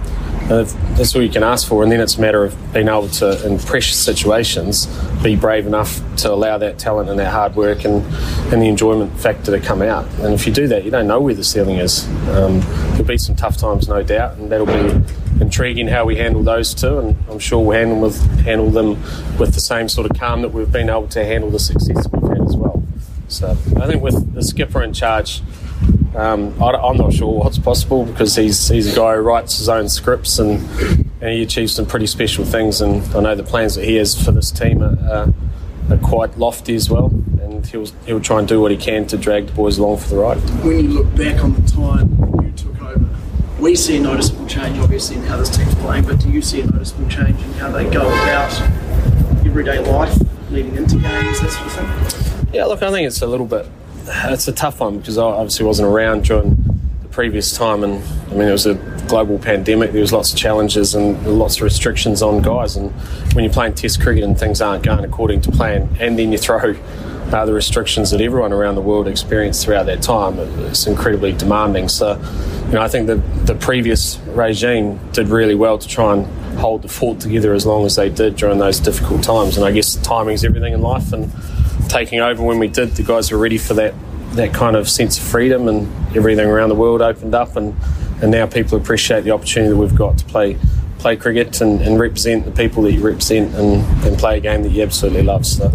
that's 0.48 1.14
all 1.14 1.22
you 1.22 1.30
can 1.30 1.42
ask 1.42 1.66
for. 1.66 1.82
And 1.82 1.90
then 1.90 2.00
it's 2.00 2.16
a 2.16 2.20
matter 2.20 2.44
of 2.44 2.72
being 2.72 2.88
able 2.88 3.08
to, 3.08 3.46
in 3.46 3.58
precious 3.58 3.96
situations, 3.96 4.86
be 5.22 5.36
brave 5.36 5.66
enough 5.66 6.00
to 6.16 6.32
allow 6.32 6.58
that 6.58 6.78
talent 6.78 7.08
and 7.08 7.18
that 7.18 7.32
hard 7.32 7.54
work 7.56 7.84
and, 7.84 8.04
and 8.52 8.60
the 8.60 8.68
enjoyment 8.68 9.18
factor 9.18 9.56
to 9.56 9.64
come 9.64 9.82
out. 9.82 10.04
And 10.20 10.34
if 10.34 10.46
you 10.46 10.52
do 10.52 10.68
that, 10.68 10.84
you 10.84 10.90
don't 10.90 11.06
know 11.06 11.20
where 11.20 11.34
the 11.34 11.44
ceiling 11.44 11.78
is. 11.78 12.06
Um, 12.28 12.60
there'll 12.90 13.04
be 13.04 13.18
some 13.18 13.36
tough 13.36 13.56
times, 13.56 13.88
no 13.88 14.02
doubt, 14.02 14.36
and 14.36 14.50
that'll 14.50 14.66
be 14.66 15.04
intriguing 15.52 15.86
how 15.86 16.06
we 16.06 16.16
handle 16.16 16.42
those 16.42 16.72
two. 16.72 16.98
And 16.98 17.14
I'm 17.30 17.38
sure 17.38 17.62
we'll 17.62 17.78
handle, 17.78 18.00
with, 18.00 18.18
handle 18.40 18.70
them 18.70 18.90
with 19.38 19.52
the 19.52 19.60
same 19.60 19.86
sort 19.86 20.10
of 20.10 20.18
calm 20.18 20.40
that 20.40 20.48
we've 20.48 20.72
been 20.72 20.88
able 20.88 21.08
to 21.08 21.22
handle 21.24 21.50
the 21.50 21.58
success 21.58 22.08
we've 22.10 22.22
had 22.22 22.40
as 22.40 22.56
well. 22.56 22.82
So 23.28 23.50
I 23.50 23.86
think 23.86 24.02
with 24.02 24.32
the 24.32 24.42
skipper 24.42 24.82
in 24.82 24.94
charge, 24.94 25.42
um, 26.16 26.60
I, 26.62 26.70
am 26.70 26.96
not 26.96 27.12
sure 27.12 27.38
what's 27.38 27.58
possible 27.58 28.06
because 28.06 28.34
he's 28.36 28.68
he's 28.68 28.92
a 28.92 28.96
guy 28.96 29.14
who 29.14 29.20
writes 29.20 29.58
his 29.58 29.68
own 29.68 29.88
scripts 29.88 30.38
and, 30.38 30.60
and 31.20 31.30
he 31.30 31.42
achieves 31.42 31.74
some 31.74 31.84
pretty 31.86 32.06
special 32.06 32.46
things. 32.46 32.80
And 32.80 33.02
I 33.14 33.20
know 33.20 33.34
the 33.34 33.42
plans 33.42 33.74
that 33.74 33.84
he 33.84 33.96
has 33.96 34.14
for 34.22 34.32
this 34.32 34.50
team 34.50 34.82
are, 34.82 34.98
are, 35.10 35.34
are 35.90 35.98
quite 35.98 36.38
lofty 36.38 36.74
as 36.74 36.88
well. 36.88 37.06
And 37.42 37.66
he'll 37.66 37.86
he'll 38.06 38.20
try 38.20 38.38
and 38.38 38.48
do 38.48 38.60
what 38.60 38.70
he 38.70 38.78
can 38.78 39.06
to 39.08 39.18
drag 39.18 39.48
the 39.48 39.52
boys 39.52 39.76
along 39.76 39.98
for 39.98 40.08
the 40.08 40.16
ride. 40.16 40.38
When 40.64 40.78
you 40.78 40.88
look 40.88 41.14
back 41.14 41.44
on 41.44 41.54
the 41.54 41.70
time 41.70 42.08
you 42.42 42.52
took 42.52 42.71
we 43.62 43.76
see 43.76 43.96
a 43.96 44.00
noticeable 44.00 44.46
change, 44.46 44.76
obviously, 44.80 45.16
in 45.16 45.22
how 45.22 45.36
this 45.36 45.56
team's 45.56 45.74
playing. 45.76 46.04
But 46.04 46.18
do 46.18 46.28
you 46.28 46.42
see 46.42 46.60
a 46.60 46.66
noticeable 46.66 47.08
change 47.08 47.40
in 47.40 47.52
how 47.54 47.70
they 47.70 47.88
go 47.88 48.00
about 48.02 48.60
everyday 49.46 49.78
life, 49.78 50.18
leading 50.50 50.74
into 50.76 50.96
games, 50.96 51.40
that 51.40 51.50
sort 51.50 51.66
of 51.66 51.72
thing? 51.72 52.48
Yeah, 52.52 52.64
look, 52.64 52.82
I 52.82 52.90
think 52.90 53.06
it's 53.06 53.22
a 53.22 53.26
little 53.26 53.46
bit 53.46 53.66
it's 54.06 54.48
a 54.48 54.52
tough 54.52 54.80
one 54.80 54.98
because 54.98 55.18
I 55.18 55.24
obviously 55.24 55.66
wasn't 55.66 55.88
around 55.88 56.24
during 56.24 56.56
the 57.02 57.08
previous 57.08 57.56
time, 57.56 57.84
and 57.84 58.02
I 58.30 58.34
mean 58.34 58.48
it 58.48 58.52
was 58.52 58.66
a 58.66 58.74
global 59.08 59.38
pandemic. 59.38 59.92
There 59.92 60.00
was 60.00 60.12
lots 60.12 60.32
of 60.32 60.38
challenges 60.38 60.94
and 60.94 61.38
lots 61.38 61.56
of 61.56 61.62
restrictions 61.62 62.22
on 62.22 62.42
guys, 62.42 62.76
and 62.76 62.90
when 63.34 63.44
you're 63.44 63.52
playing 63.52 63.74
Test 63.74 64.00
cricket 64.02 64.24
and 64.24 64.38
things 64.38 64.60
aren't 64.60 64.84
going 64.84 65.04
according 65.04 65.42
to 65.42 65.52
plan, 65.52 65.88
and 66.00 66.18
then 66.18 66.32
you 66.32 66.38
throw 66.38 66.58
uh, 67.32 67.44
the 67.46 67.52
restrictions 67.52 68.10
that 68.10 68.20
everyone 68.20 68.52
around 68.52 68.74
the 68.74 68.82
world 68.82 69.08
experienced 69.08 69.64
throughout 69.64 69.86
that 69.86 70.02
time, 70.02 70.38
it's 70.38 70.86
incredibly 70.86 71.32
demanding. 71.32 71.88
So, 71.88 72.18
you 72.66 72.72
know, 72.72 72.82
I 72.82 72.88
think 72.88 73.06
that 73.06 73.46
the 73.46 73.54
previous 73.54 74.18
regime 74.26 74.98
did 75.12 75.28
really 75.28 75.54
well 75.54 75.78
to 75.78 75.88
try 75.88 76.14
and 76.14 76.26
hold 76.58 76.82
the 76.82 76.88
fort 76.88 77.20
together 77.20 77.54
as 77.54 77.64
long 77.66 77.86
as 77.86 77.96
they 77.96 78.08
did 78.08 78.36
during 78.36 78.58
those 78.58 78.80
difficult 78.80 79.22
times. 79.22 79.56
And 79.56 79.66
I 79.66 79.72
guess 79.72 79.96
timing 79.96 80.34
is 80.34 80.44
everything 80.44 80.72
in 80.72 80.82
life, 80.82 81.12
and 81.12 81.30
taking 81.88 82.20
over 82.20 82.42
when 82.42 82.58
we 82.58 82.68
did, 82.68 82.90
the 82.90 83.02
guys 83.02 83.30
were 83.30 83.38
ready 83.38 83.58
for 83.58 83.74
that 83.74 83.94
that 84.32 84.54
kind 84.54 84.76
of 84.76 84.88
sense 84.88 85.18
of 85.18 85.24
freedom 85.24 85.68
and 85.68 85.86
everything 86.16 86.48
around 86.48 86.70
the 86.70 86.74
world 86.74 87.02
opened 87.02 87.34
up 87.34 87.54
and, 87.54 87.76
and 88.22 88.30
now 88.30 88.46
people 88.46 88.78
appreciate 88.78 89.24
the 89.24 89.30
opportunity 89.30 89.70
that 89.70 89.76
we've 89.76 89.94
got 89.94 90.16
to 90.16 90.24
play 90.24 90.56
play 90.98 91.16
cricket 91.16 91.60
and, 91.60 91.82
and 91.82 92.00
represent 92.00 92.44
the 92.46 92.50
people 92.50 92.82
that 92.84 92.92
you 92.92 93.02
represent 93.02 93.54
and, 93.56 93.84
and 94.06 94.18
play 94.18 94.38
a 94.38 94.40
game 94.40 94.62
that 94.62 94.70
you 94.70 94.82
absolutely 94.82 95.22
love. 95.22 95.44
So 95.44 95.70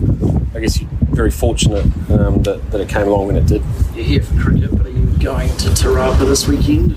I 0.56 0.60
guess 0.60 0.82
you're 0.82 0.90
very 1.10 1.32
fortunate 1.32 1.86
um, 2.10 2.44
that, 2.44 2.62
that 2.72 2.82
it 2.82 2.90
came 2.90 3.08
along 3.08 3.28
when 3.28 3.38
it 3.38 3.46
did. 3.46 3.64
You're 3.96 4.06
here 4.06 4.24
for 4.24 4.40
cricket, 4.40 4.78
but 4.78 4.86
are 4.86 4.90
you 4.90 5.06
going 5.20 5.50
to 5.58 5.74
Te 5.74 5.88
Rapa 5.88 6.20
this 6.20 6.48
weekend? 6.48 6.96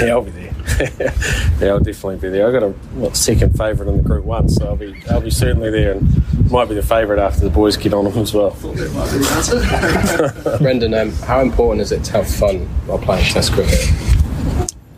yeah, 0.00 0.12
I'll 0.12 0.22
be 0.22 0.30
there. 0.30 0.50
yeah, 1.60 1.68
I'll 1.68 1.80
definitely 1.80 2.16
be 2.16 2.30
there. 2.30 2.46
I've 2.46 2.52
got 2.52 2.62
a 2.62 2.70
what, 2.70 3.16
second 3.16 3.56
favourite 3.56 3.90
in 3.90 3.96
the 3.96 4.02
Group 4.02 4.24
One, 4.24 4.48
so 4.48 4.66
I'll 4.66 4.76
be 4.76 4.94
I'll 5.10 5.20
be 5.20 5.30
certainly 5.30 5.70
there, 5.70 5.92
and 5.92 6.50
might 6.50 6.68
be 6.68 6.74
the 6.74 6.82
favourite 6.82 7.20
after 7.20 7.40
the 7.40 7.50
boys 7.50 7.76
get 7.76 7.92
on 7.92 8.04
them 8.04 8.18
as 8.18 8.32
well. 8.32 8.50
Brendan, 10.58 10.94
um, 10.94 11.12
how 11.12 11.40
important 11.40 11.82
is 11.82 11.92
it 11.92 12.04
to 12.04 12.12
have 12.12 12.28
fun 12.28 12.60
while 12.86 12.98
playing 12.98 13.24
Test 13.26 13.52
cricket? 13.52 13.90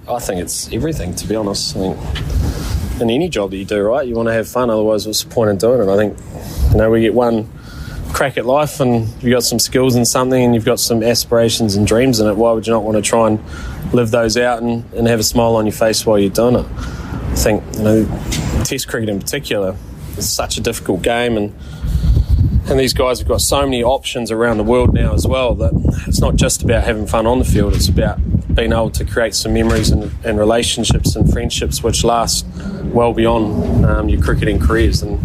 I 0.09 0.19
think 0.19 0.41
it's 0.41 0.73
everything, 0.73 1.15
to 1.17 1.27
be 1.27 1.37
honest. 1.37 1.77
I 1.77 1.81
think 1.81 1.97
in 3.01 3.11
any 3.11 3.29
job 3.29 3.51
that 3.51 3.57
you 3.57 3.65
do, 3.65 3.83
right, 3.83 4.07
you 4.07 4.15
want 4.15 4.29
to 4.29 4.33
have 4.33 4.49
fun. 4.49 4.71
Otherwise, 4.71 5.07
what's 5.07 5.25
the 5.25 5.31
point 5.31 5.51
in 5.51 5.57
doing 5.59 5.81
it? 5.81 5.93
I 5.93 5.97
think 5.97 6.19
you 6.71 6.79
know 6.79 6.91
we 6.91 7.01
get 7.01 7.15
one 7.15 7.49
crack 8.13 8.37
at 8.37 8.45
life 8.45 8.81
and 8.81 9.09
you've 9.23 9.33
got 9.33 9.43
some 9.43 9.59
skills 9.59 9.97
in 9.97 10.05
something 10.05 10.43
and 10.45 10.55
you've 10.55 10.65
got 10.65 10.79
some 10.79 11.03
aspirations 11.03 11.77
and 11.77 11.87
dreams 11.87 12.21
in 12.21 12.29
it, 12.29 12.37
why 12.37 12.53
would 12.53 12.67
you 12.67 12.73
not 12.73 12.83
want 12.83 12.97
to 12.97 13.03
try 13.03 13.27
and 13.27 13.41
live 13.93 14.11
those 14.11 14.37
out 14.37 14.63
and, 14.63 14.85
and 14.95 15.07
have 15.09 15.19
a 15.19 15.23
smile 15.23 15.57
on 15.57 15.67
your 15.67 15.73
face 15.73 16.05
while 16.05 16.19
you're 16.19 16.31
doing 16.31 16.57
it? 16.57 16.67
I 16.67 17.35
think, 17.37 17.65
you 17.77 17.83
know, 17.83 18.05
Test 18.65 18.87
cricket 18.87 19.09
in 19.09 19.19
particular 19.19 19.77
is 20.17 20.31
such 20.31 20.57
a 20.57 20.61
difficult 20.61 21.03
game 21.03 21.37
and 21.37 21.55
and 22.71 22.79
these 22.79 22.95
guys 22.95 23.19
have 23.19 23.27
got 23.27 23.41
so 23.41 23.63
many 23.63 23.83
options 23.83 24.31
around 24.31 24.57
the 24.57 24.63
world 24.63 24.95
now 24.95 25.13
as 25.15 25.27
well 25.27 25.55
that 25.57 25.73
it's 26.07 26.21
not 26.21 26.37
just 26.37 26.63
about 26.63 26.85
having 26.85 27.09
fun 27.09 27.27
on 27.27 27.41
the 27.41 27.45
field, 27.45 27.75
it's 27.75 27.89
about 27.89 28.21
being 28.55 28.73
able 28.73 28.91
to 28.91 29.05
create 29.05 29.35
some 29.35 29.55
memories 29.55 29.91
and, 29.91 30.13
and 30.25 30.39
relationships 30.39 31.17
and 31.17 31.31
friendships 31.33 31.83
which 31.83 32.05
last 32.05 32.47
well 32.85 33.13
beyond 33.13 33.85
um, 33.85 34.09
your 34.09 34.21
cricketing 34.21 34.59
careers. 34.59 35.03
And 35.03 35.19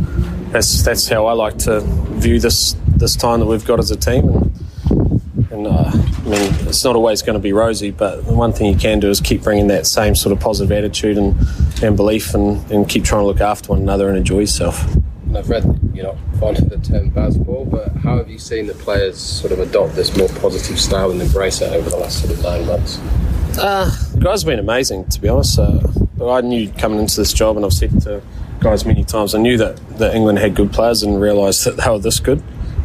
that's 0.54 0.84
that's 0.84 1.08
how 1.08 1.26
I 1.26 1.34
like 1.34 1.58
to 1.60 1.82
view 1.82 2.40
this 2.40 2.76
this 2.88 3.16
time 3.16 3.40
that 3.40 3.46
we've 3.46 3.66
got 3.66 3.80
as 3.80 3.92
a 3.92 3.96
team. 3.96 4.28
And, 4.30 5.52
and 5.52 5.68
uh, 5.68 5.92
I 5.92 6.30
mean, 6.30 6.54
it's 6.68 6.84
not 6.84 6.96
always 6.96 7.22
going 7.22 7.36
to 7.36 7.40
be 7.40 7.54
rosy, 7.54 7.92
but 7.92 8.26
the 8.26 8.34
one 8.34 8.52
thing 8.52 8.72
you 8.72 8.78
can 8.78 9.00
do 9.00 9.10
is 9.10 9.22
keep 9.22 9.44
bringing 9.44 9.68
that 9.68 9.86
same 9.86 10.16
sort 10.16 10.34
of 10.34 10.40
positive 10.40 10.72
attitude 10.72 11.18
and, 11.18 11.36
and 11.82 11.96
belief, 11.96 12.34
and, 12.34 12.70
and 12.72 12.90
keep 12.90 13.04
trying 13.04 13.22
to 13.22 13.26
look 13.28 13.42
after 13.42 13.70
one 13.70 13.82
another 13.82 14.10
and 14.10 14.18
enjoy 14.18 14.40
yourself. 14.40 14.94
And 14.94 15.38
I've 15.38 15.50
read 15.50 15.64
you're 15.98 16.06
not 16.06 16.40
fond 16.40 16.60
of 16.60 16.70
the 16.70 16.78
term 16.78 17.10
Bazball, 17.10 17.70
but 17.70 17.92
how 17.98 18.18
have 18.18 18.30
you 18.30 18.38
seen 18.38 18.68
the 18.68 18.76
players 18.76 19.18
sort 19.20 19.52
of 19.52 19.60
adopt 19.60 19.96
this 19.96 20.16
more 20.16 20.30
positive 20.40 20.80
style 20.80 21.10
and 21.10 21.20
embrace 21.20 21.60
it 21.62 21.74
over 21.74 21.90
the 21.90 21.98
last 21.98 22.22
sort 22.22 22.32
of 22.32 22.44
nine 22.44 22.68
months? 22.68 23.00
Uh, 23.58 23.90
the 24.14 24.20
guys 24.20 24.44
have 24.44 24.48
been 24.48 24.60
amazing, 24.60 25.06
to 25.10 25.20
be 25.20 25.28
honest. 25.28 25.58
Uh, 25.58 25.80
I 26.24 26.42
knew 26.42 26.70
coming 26.74 27.00
into 27.00 27.16
this 27.16 27.34
job, 27.34 27.58
and 27.58 27.66
I've 27.66 27.74
said 27.74 28.00
to 28.04 28.22
guys 28.60 28.86
many 28.86 29.04
times, 29.04 29.34
I 29.34 29.40
knew 29.40 29.58
that, 29.58 29.78
that 29.98 30.16
England 30.16 30.38
had 30.38 30.56
good 30.56 30.72
players 30.72 31.02
and 31.02 31.20
realised 31.20 31.66
that 31.66 31.78
they 31.78 31.90
were 31.90 31.98
this 31.98 32.20
good. 32.20 32.44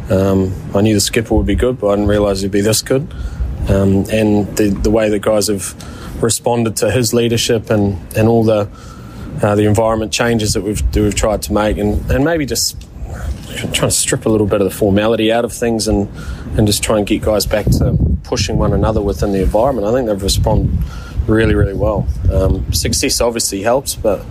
Um, 0.09 0.51
I 0.73 0.81
knew 0.81 0.95
the 0.95 1.01
skipper 1.01 1.35
would 1.35 1.45
be 1.45 1.55
good, 1.55 1.79
but 1.79 1.89
I 1.89 1.95
didn't 1.95 2.09
realise 2.09 2.41
he'd 2.41 2.51
be 2.51 2.61
this 2.61 2.81
good. 2.81 3.13
Um, 3.69 4.05
and 4.11 4.57
the, 4.57 4.77
the 4.81 4.89
way 4.89 5.09
that 5.09 5.19
guys 5.19 5.47
have 5.47 5.75
responded 6.21 6.75
to 6.77 6.89
his 6.89 7.13
leadership 7.13 7.69
and, 7.69 7.99
and 8.17 8.27
all 8.27 8.43
the 8.43 8.69
uh, 9.41 9.55
the 9.55 9.65
environment 9.65 10.11
changes 10.13 10.53
that 10.53 10.61
we've 10.61 10.89
that 10.93 11.01
we've 11.01 11.15
tried 11.15 11.41
to 11.43 11.53
make, 11.53 11.77
and, 11.77 12.09
and 12.09 12.23
maybe 12.23 12.45
just 12.45 12.87
trying 13.53 13.71
to 13.71 13.91
strip 13.91 14.25
a 14.25 14.29
little 14.29 14.47
bit 14.47 14.61
of 14.61 14.65
the 14.69 14.75
formality 14.75 15.31
out 15.31 15.45
of 15.45 15.53
things 15.53 15.87
and 15.87 16.09
and 16.57 16.67
just 16.67 16.83
try 16.83 16.97
and 16.97 17.07
get 17.07 17.21
guys 17.21 17.45
back 17.45 17.65
to 17.65 17.97
pushing 18.23 18.57
one 18.57 18.73
another 18.73 19.01
within 19.01 19.31
the 19.31 19.41
environment. 19.41 19.87
I 19.87 19.91
think 19.91 20.07
they've 20.07 20.21
responded 20.21 20.77
really, 21.27 21.55
really 21.55 21.73
well. 21.73 22.07
Um, 22.31 22.71
success 22.73 23.21
obviously 23.21 23.61
helps, 23.61 23.95
but 23.95 24.25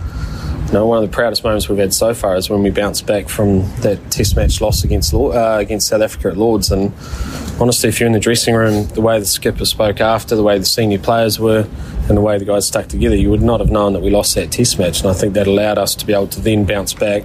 you 0.67 0.73
know, 0.73 0.87
one 0.87 1.03
of 1.03 1.09
the 1.09 1.13
proudest 1.13 1.43
moments 1.43 1.69
we've 1.69 1.77
had 1.77 1.93
so 1.93 2.13
far 2.13 2.35
is 2.35 2.49
when 2.49 2.63
we 2.63 2.69
bounced 2.69 3.05
back 3.05 3.29
from 3.29 3.59
that 3.81 3.99
Test 4.09 4.35
match 4.35 4.59
loss 4.61 4.83
against 4.83 5.13
uh, 5.13 5.57
against 5.59 5.87
South 5.87 6.01
Africa 6.01 6.29
at 6.29 6.37
Lord's. 6.37 6.71
And 6.71 6.91
honestly, 7.59 7.89
if 7.89 7.99
you're 7.99 8.07
in 8.07 8.13
the 8.13 8.19
dressing 8.19 8.55
room, 8.55 8.87
the 8.87 9.01
way 9.01 9.19
the 9.19 9.25
skipper 9.25 9.65
spoke 9.65 10.01
after, 10.01 10.35
the 10.35 10.43
way 10.43 10.57
the 10.57 10.65
senior 10.65 10.99
players 10.99 11.39
were, 11.39 11.67
and 12.09 12.17
the 12.17 12.21
way 12.21 12.37
the 12.37 12.45
guys 12.45 12.67
stuck 12.67 12.87
together, 12.87 13.15
you 13.15 13.29
would 13.29 13.41
not 13.41 13.59
have 13.59 13.69
known 13.69 13.93
that 13.93 14.01
we 14.01 14.09
lost 14.09 14.35
that 14.35 14.51
Test 14.51 14.77
match. 14.77 15.01
And 15.01 15.09
I 15.09 15.13
think 15.13 15.33
that 15.33 15.47
allowed 15.47 15.77
us 15.77 15.95
to 15.95 16.05
be 16.05 16.13
able 16.13 16.27
to 16.27 16.41
then 16.41 16.65
bounce 16.65 16.93
back 16.93 17.23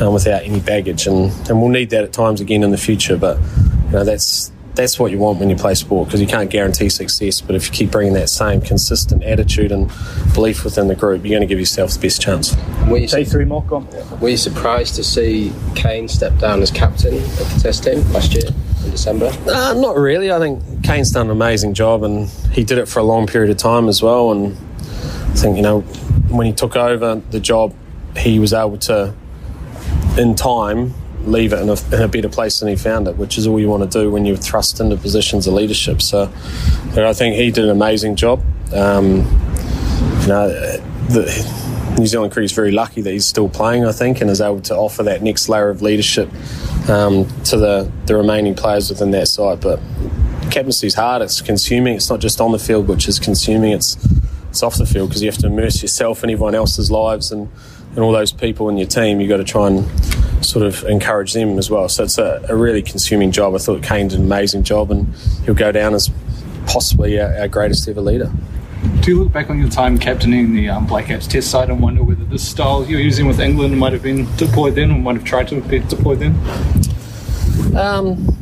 um, 0.00 0.12
without 0.12 0.42
any 0.42 0.60
baggage. 0.60 1.06
And, 1.06 1.30
and 1.48 1.60
we'll 1.60 1.70
need 1.70 1.90
that 1.90 2.04
at 2.04 2.12
times 2.12 2.40
again 2.40 2.62
in 2.62 2.70
the 2.70 2.78
future. 2.78 3.16
But 3.16 3.38
you 3.86 3.92
know, 3.92 4.04
that's 4.04 4.52
that's 4.74 4.98
what 4.98 5.10
you 5.10 5.18
want 5.18 5.38
when 5.38 5.50
you 5.50 5.56
play 5.56 5.74
sport 5.74 6.08
because 6.08 6.20
you 6.20 6.26
can't 6.26 6.50
guarantee 6.50 6.88
success. 6.88 7.40
But 7.40 7.56
if 7.56 7.66
you 7.66 7.72
keep 7.72 7.90
bringing 7.90 8.14
that 8.14 8.28
same 8.28 8.60
consistent 8.60 9.22
attitude 9.22 9.70
and 9.70 9.90
belief 10.34 10.64
within 10.64 10.88
the 10.88 10.94
group, 10.94 11.24
you're 11.24 11.30
going 11.30 11.46
to 11.46 11.46
give 11.46 11.58
yourself 11.58 11.92
the 11.92 12.00
best 12.00 12.22
chance. 12.22 12.56
Were 12.88 12.98
you, 12.98 13.08
Say 13.08 13.24
three 13.24 13.44
more, 13.44 13.62
come. 13.68 13.86
were 14.20 14.30
you 14.30 14.36
surprised 14.38 14.94
to 14.94 15.04
see 15.04 15.52
Kane 15.74 16.08
step 16.08 16.38
down 16.38 16.62
as 16.62 16.70
captain 16.70 17.14
of 17.16 17.54
the 17.54 17.60
Test 17.62 17.84
team 17.84 18.00
last 18.12 18.32
year 18.34 18.50
in 18.84 18.90
December? 18.90 19.32
Uh, 19.46 19.74
not 19.74 19.96
really. 19.96 20.32
I 20.32 20.38
think 20.38 20.84
Kane's 20.84 21.10
done 21.10 21.26
an 21.26 21.32
amazing 21.32 21.74
job 21.74 22.02
and 22.02 22.28
he 22.52 22.64
did 22.64 22.78
it 22.78 22.88
for 22.88 22.98
a 23.00 23.04
long 23.04 23.26
period 23.26 23.50
of 23.50 23.56
time 23.56 23.88
as 23.88 24.02
well. 24.02 24.32
And 24.32 24.56
I 24.80 25.34
think, 25.34 25.56
you 25.56 25.62
know, 25.62 25.80
when 26.28 26.46
he 26.46 26.52
took 26.52 26.76
over 26.76 27.16
the 27.30 27.40
job, 27.40 27.74
he 28.16 28.38
was 28.38 28.52
able 28.52 28.78
to, 28.78 29.14
in 30.18 30.34
time, 30.34 30.94
leave 31.24 31.52
it 31.52 31.60
in 31.60 31.68
a, 31.68 31.94
in 31.94 32.02
a, 32.02 32.08
better 32.08 32.28
place 32.28 32.60
than 32.60 32.68
he 32.68 32.76
found 32.76 33.06
it, 33.06 33.16
which 33.16 33.38
is 33.38 33.46
all 33.46 33.60
you 33.60 33.68
want 33.68 33.90
to 33.90 34.02
do 34.02 34.10
when 34.10 34.24
you're 34.24 34.36
thrust 34.36 34.80
into 34.80 34.96
positions 34.96 35.46
of 35.46 35.54
leadership. 35.54 36.02
So, 36.02 36.24
I 36.96 37.12
think 37.12 37.36
he 37.36 37.50
did 37.50 37.64
an 37.64 37.70
amazing 37.70 38.16
job. 38.16 38.42
Um, 38.72 39.18
you 40.22 40.28
know, 40.28 40.48
the, 41.08 41.61
New 42.02 42.08
Zealand 42.08 42.36
is 42.36 42.52
very 42.52 42.72
lucky 42.72 43.00
that 43.00 43.12
he's 43.12 43.26
still 43.26 43.48
playing, 43.48 43.84
I 43.84 43.92
think, 43.92 44.20
and 44.20 44.28
is 44.28 44.40
able 44.40 44.60
to 44.62 44.76
offer 44.76 45.04
that 45.04 45.22
next 45.22 45.48
layer 45.48 45.70
of 45.70 45.82
leadership 45.82 46.28
um, 46.88 47.26
to 47.44 47.56
the, 47.56 47.90
the 48.06 48.16
remaining 48.16 48.54
players 48.54 48.90
within 48.90 49.12
that 49.12 49.28
side. 49.28 49.60
But 49.60 49.78
captaincy 50.50 50.88
is 50.88 50.94
hard. 50.94 51.22
It's 51.22 51.40
consuming. 51.40 51.94
It's 51.94 52.10
not 52.10 52.20
just 52.20 52.40
on 52.40 52.52
the 52.52 52.58
field, 52.58 52.88
which 52.88 53.08
is 53.08 53.18
consuming. 53.18 53.72
It's 53.72 53.96
it's 54.50 54.62
off 54.62 54.76
the 54.76 54.84
field 54.84 55.08
because 55.08 55.22
you 55.22 55.30
have 55.30 55.38
to 55.38 55.46
immerse 55.46 55.80
yourself 55.80 56.22
in 56.22 56.28
everyone 56.28 56.54
else's 56.54 56.90
lives 56.90 57.32
and, 57.32 57.48
and 57.92 58.00
all 58.00 58.12
those 58.12 58.32
people 58.32 58.68
in 58.68 58.76
your 58.76 58.86
team. 58.86 59.18
You've 59.18 59.30
got 59.30 59.38
to 59.38 59.44
try 59.44 59.68
and 59.68 60.44
sort 60.44 60.66
of 60.66 60.84
encourage 60.84 61.32
them 61.32 61.56
as 61.58 61.70
well. 61.70 61.88
So 61.88 62.04
it's 62.04 62.18
a, 62.18 62.44
a 62.50 62.54
really 62.54 62.82
consuming 62.82 63.32
job. 63.32 63.54
I 63.54 63.58
thought 63.58 63.82
Kane 63.82 64.08
did 64.08 64.18
an 64.18 64.26
amazing 64.26 64.64
job, 64.64 64.90
and 64.90 65.06
he'll 65.44 65.54
go 65.54 65.72
down 65.72 65.94
as 65.94 66.10
possibly 66.66 67.18
our, 67.18 67.34
our 67.38 67.48
greatest 67.48 67.88
ever 67.88 68.02
leader. 68.02 68.30
Do 69.00 69.10
you 69.10 69.22
look 69.22 69.32
back 69.32 69.50
on 69.50 69.58
your 69.58 69.68
time 69.68 69.98
captaining 69.98 70.54
the 70.54 70.68
um, 70.68 70.86
Black 70.86 71.06
Caps 71.06 71.26
Test 71.26 71.50
side 71.50 71.70
and 71.70 71.80
wonder 71.80 72.02
whether 72.02 72.24
the 72.24 72.38
style 72.38 72.84
you're 72.84 73.00
using 73.00 73.26
with 73.26 73.40
England 73.40 73.78
might 73.78 73.92
have 73.92 74.02
been 74.02 74.26
deployed 74.36 74.74
then, 74.74 74.90
or 74.90 74.98
might 74.98 75.16
have 75.16 75.24
tried 75.24 75.48
to 75.48 75.60
be 75.60 75.80
deployed 75.80 76.20
then? 76.20 76.34
Um, 77.76 78.36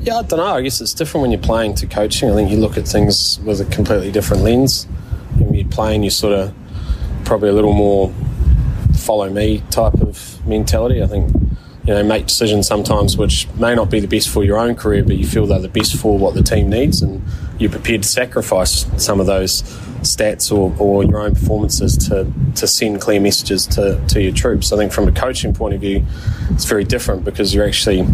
yeah, 0.00 0.18
I 0.18 0.22
don't 0.22 0.38
know. 0.38 0.54
I 0.54 0.62
guess 0.62 0.80
it's 0.80 0.94
different 0.94 1.22
when 1.22 1.30
you're 1.30 1.40
playing 1.40 1.74
to 1.76 1.86
coaching. 1.86 2.30
I 2.30 2.34
think 2.34 2.50
you 2.50 2.56
look 2.56 2.76
at 2.76 2.88
things 2.88 3.38
with 3.40 3.60
a 3.60 3.66
completely 3.66 4.10
different 4.10 4.42
lens. 4.42 4.84
When 5.36 5.54
you're 5.54 5.68
playing, 5.68 6.02
you're 6.02 6.10
sort 6.10 6.32
of 6.32 6.54
probably 7.24 7.50
a 7.50 7.52
little 7.52 7.72
more 7.72 8.12
follow 8.96 9.30
me 9.30 9.62
type 9.70 9.94
of 9.94 10.46
mentality. 10.46 11.02
I 11.02 11.06
think 11.06 11.32
you 11.84 11.94
know 11.94 12.02
make 12.02 12.26
decisions 12.26 12.66
sometimes 12.66 13.16
which 13.16 13.48
may 13.54 13.74
not 13.74 13.90
be 13.90 14.00
the 14.00 14.06
best 14.06 14.28
for 14.28 14.44
your 14.44 14.58
own 14.58 14.74
career, 14.74 15.02
but 15.02 15.16
you 15.16 15.26
feel 15.26 15.46
they're 15.46 15.58
the 15.58 15.68
best 15.68 15.96
for 15.96 16.18
what 16.18 16.34
the 16.34 16.42
team 16.42 16.70
needs, 16.70 17.02
and 17.02 17.22
you're 17.60 17.70
prepared 17.70 18.02
to 18.02 18.08
sacrifice 18.08 18.86
some 18.96 19.20
of 19.20 19.26
those 19.26 19.62
stats 20.00 20.50
or, 20.50 20.74
or 20.78 21.04
your 21.04 21.20
own 21.20 21.34
performances 21.34 21.94
to, 22.08 22.26
to 22.56 22.66
send 22.66 23.00
clear 23.02 23.20
messages 23.20 23.66
to, 23.66 24.02
to 24.08 24.20
your 24.20 24.32
troops. 24.32 24.72
I 24.72 24.78
think 24.78 24.92
from 24.92 25.06
a 25.06 25.12
coaching 25.12 25.52
point 25.52 25.74
of 25.74 25.80
view, 25.82 26.04
it's 26.50 26.64
very 26.64 26.84
different 26.84 27.22
because 27.22 27.54
you're 27.54 27.66
actually 27.66 28.06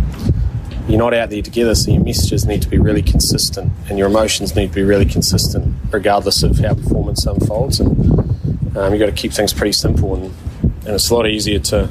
you're 0.88 0.99
not 0.99 1.15
out 1.15 1.31
there 1.31 1.43
together, 1.43 1.75
so 1.75 1.91
your 1.91 2.03
messages 2.03 2.45
need 2.45 2.62
to 2.62 2.69
be 2.69 2.79
really 2.79 3.03
consistent 3.03 3.73
and 3.88 3.99
your 3.99 4.09
emotions 4.09 4.55
need 4.55 4.69
to 4.69 4.75
be 4.75 4.85
really 4.85 5.07
consistent, 5.07 5.75
regardless 5.91 6.43
of 6.43 6.59
how 6.59 6.75
performance 6.75 7.26
unfolds. 7.26 7.81
And 7.81 8.76
um, 8.76 8.93
you've 8.93 9.00
got 9.00 9.07
to 9.07 9.12
keep 9.12 9.33
things 9.33 9.53
pretty 9.53 9.73
simple, 9.73 10.15
and, 10.15 10.35
and 10.62 10.95
it's 10.95 11.11
a 11.11 11.15
lot 11.15 11.26
easier 11.26 11.59
to 11.61 11.88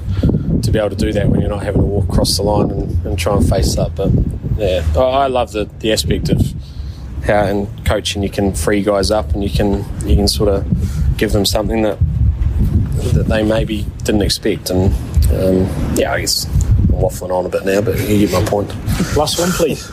to 0.63 0.71
be 0.71 0.79
able 0.79 0.89
to 0.89 0.95
do 0.95 1.13
that 1.13 1.29
when 1.29 1.41
you're 1.41 1.49
not 1.49 1.63
having 1.63 1.81
to 1.81 1.87
walk 1.87 2.09
across 2.09 2.37
the 2.37 2.43
line 2.43 2.71
and, 2.71 3.05
and 3.05 3.19
try 3.19 3.35
and 3.35 3.47
face 3.47 3.77
up. 3.77 3.95
But 3.95 4.11
yeah, 4.57 4.85
I, 4.95 5.27
love 5.27 5.51
the, 5.51 5.69
the 5.79 5.91
aspect 5.91 6.29
of 6.29 6.41
how 7.25 7.45
in 7.45 7.67
coaching 7.85 8.21
you 8.23 8.29
can 8.29 8.53
free 8.53 8.83
guys 8.83 9.11
up 9.11 9.33
and 9.33 9.43
you 9.43 9.49
can 9.49 9.83
you 10.07 10.15
can 10.15 10.27
sort 10.27 10.49
of 10.49 10.65
give 11.17 11.31
them 11.31 11.45
something 11.45 11.81
that 11.81 11.97
that 13.13 13.27
they 13.27 13.43
maybe 13.43 13.85
didn't 14.03 14.21
expect. 14.21 14.69
And 14.69 14.93
um, 15.31 15.95
yeah, 15.95 16.13
I 16.13 16.21
guess 16.21 16.45
I'm 16.45 16.87
waffling 16.87 17.31
on 17.31 17.45
a 17.45 17.49
bit 17.49 17.65
now, 17.65 17.81
but 17.81 17.97
you 17.99 18.27
get 18.27 18.31
my 18.31 18.45
point. 18.47 18.69
Last 19.15 19.39
one, 19.39 19.51
please. 19.51 19.87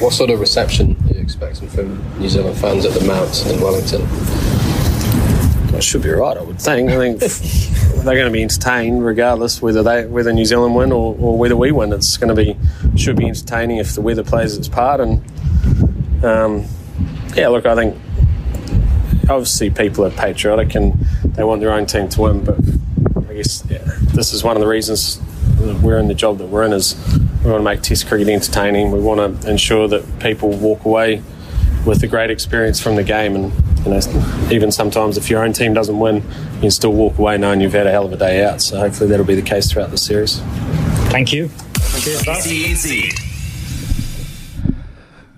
What 0.00 0.12
sort 0.12 0.30
of 0.30 0.40
reception 0.40 0.96
are 1.08 1.14
you 1.14 1.20
expecting 1.20 1.68
from 1.68 2.02
New 2.18 2.28
Zealand 2.28 2.58
fans 2.58 2.84
at 2.84 2.92
the 2.92 3.06
Mount 3.06 3.46
in 3.46 3.60
Wellington? 3.60 4.02
It 5.74 5.82
should 5.82 6.02
be 6.02 6.10
right, 6.10 6.36
I 6.36 6.42
would 6.42 6.60
think. 6.60 6.90
I 6.90 6.96
think 6.96 7.20
they're 8.04 8.14
going 8.14 8.26
to 8.26 8.32
be 8.32 8.42
entertained 8.42 9.04
regardless 9.04 9.62
whether 9.62 9.82
they 9.82 10.06
whether 10.06 10.32
New 10.32 10.44
Zealand 10.44 10.74
win 10.74 10.92
or, 10.92 11.16
or 11.18 11.38
whether 11.38 11.56
we 11.56 11.72
win. 11.72 11.92
It's 11.92 12.16
going 12.16 12.34
to 12.34 12.40
be 12.40 12.56
should 12.96 13.16
be 13.16 13.26
entertaining 13.26 13.78
if 13.78 13.94
the 13.94 14.00
weather 14.00 14.24
plays 14.24 14.56
its 14.56 14.68
part. 14.68 15.00
And 15.00 15.22
um, 16.24 16.64
yeah, 17.34 17.48
look, 17.48 17.66
I 17.66 17.74
think 17.74 17.96
obviously 19.28 19.70
people 19.70 20.04
are 20.04 20.10
patriotic 20.10 20.74
and 20.74 20.94
they 21.24 21.44
want 21.44 21.60
their 21.60 21.72
own 21.72 21.86
team 21.86 22.08
to 22.10 22.20
win, 22.20 22.44
but 22.44 22.58
I 23.28 23.34
guess 23.34 23.64
yeah, 23.68 23.82
this 24.14 24.32
is 24.32 24.44
one 24.44 24.56
of 24.56 24.60
the 24.60 24.68
reasons 24.68 25.20
we're 25.82 25.98
in 25.98 26.08
the 26.08 26.14
job 26.14 26.38
that 26.38 26.46
we're 26.46 26.64
in 26.64 26.72
is 26.72 26.96
we 27.44 27.50
want 27.50 27.60
to 27.60 27.64
make 27.64 27.82
Test 27.82 28.06
cricket 28.06 28.28
entertaining. 28.28 28.90
We 28.90 29.00
want 29.00 29.42
to 29.42 29.50
ensure 29.50 29.88
that 29.88 30.20
people 30.20 30.50
walk 30.50 30.84
away 30.84 31.22
with 31.86 32.02
a 32.02 32.06
great 32.06 32.30
experience 32.30 32.80
from 32.80 32.96
the 32.96 33.04
game, 33.04 33.34
and 33.36 33.52
you 33.84 33.90
know, 33.90 34.48
even 34.50 34.72
sometimes 34.72 35.18
if 35.18 35.28
your 35.28 35.44
own 35.44 35.52
team 35.52 35.74
doesn't 35.74 35.98
win, 35.98 36.16
you 36.16 36.60
can 36.60 36.70
still 36.70 36.92
walk 36.92 37.18
away 37.18 37.36
knowing 37.36 37.60
you've 37.60 37.74
had 37.74 37.86
a 37.86 37.90
hell 37.90 38.06
of 38.06 38.12
a 38.12 38.16
day 38.16 38.44
out. 38.44 38.62
So 38.62 38.78
hopefully 38.78 39.10
that'll 39.10 39.26
be 39.26 39.34
the 39.34 39.42
case 39.42 39.70
throughout 39.70 39.90
the 39.90 39.98
series. 39.98 40.40
Thank 41.10 41.32
you. 41.32 41.48
Thank 41.48 42.06
you. 42.06 42.18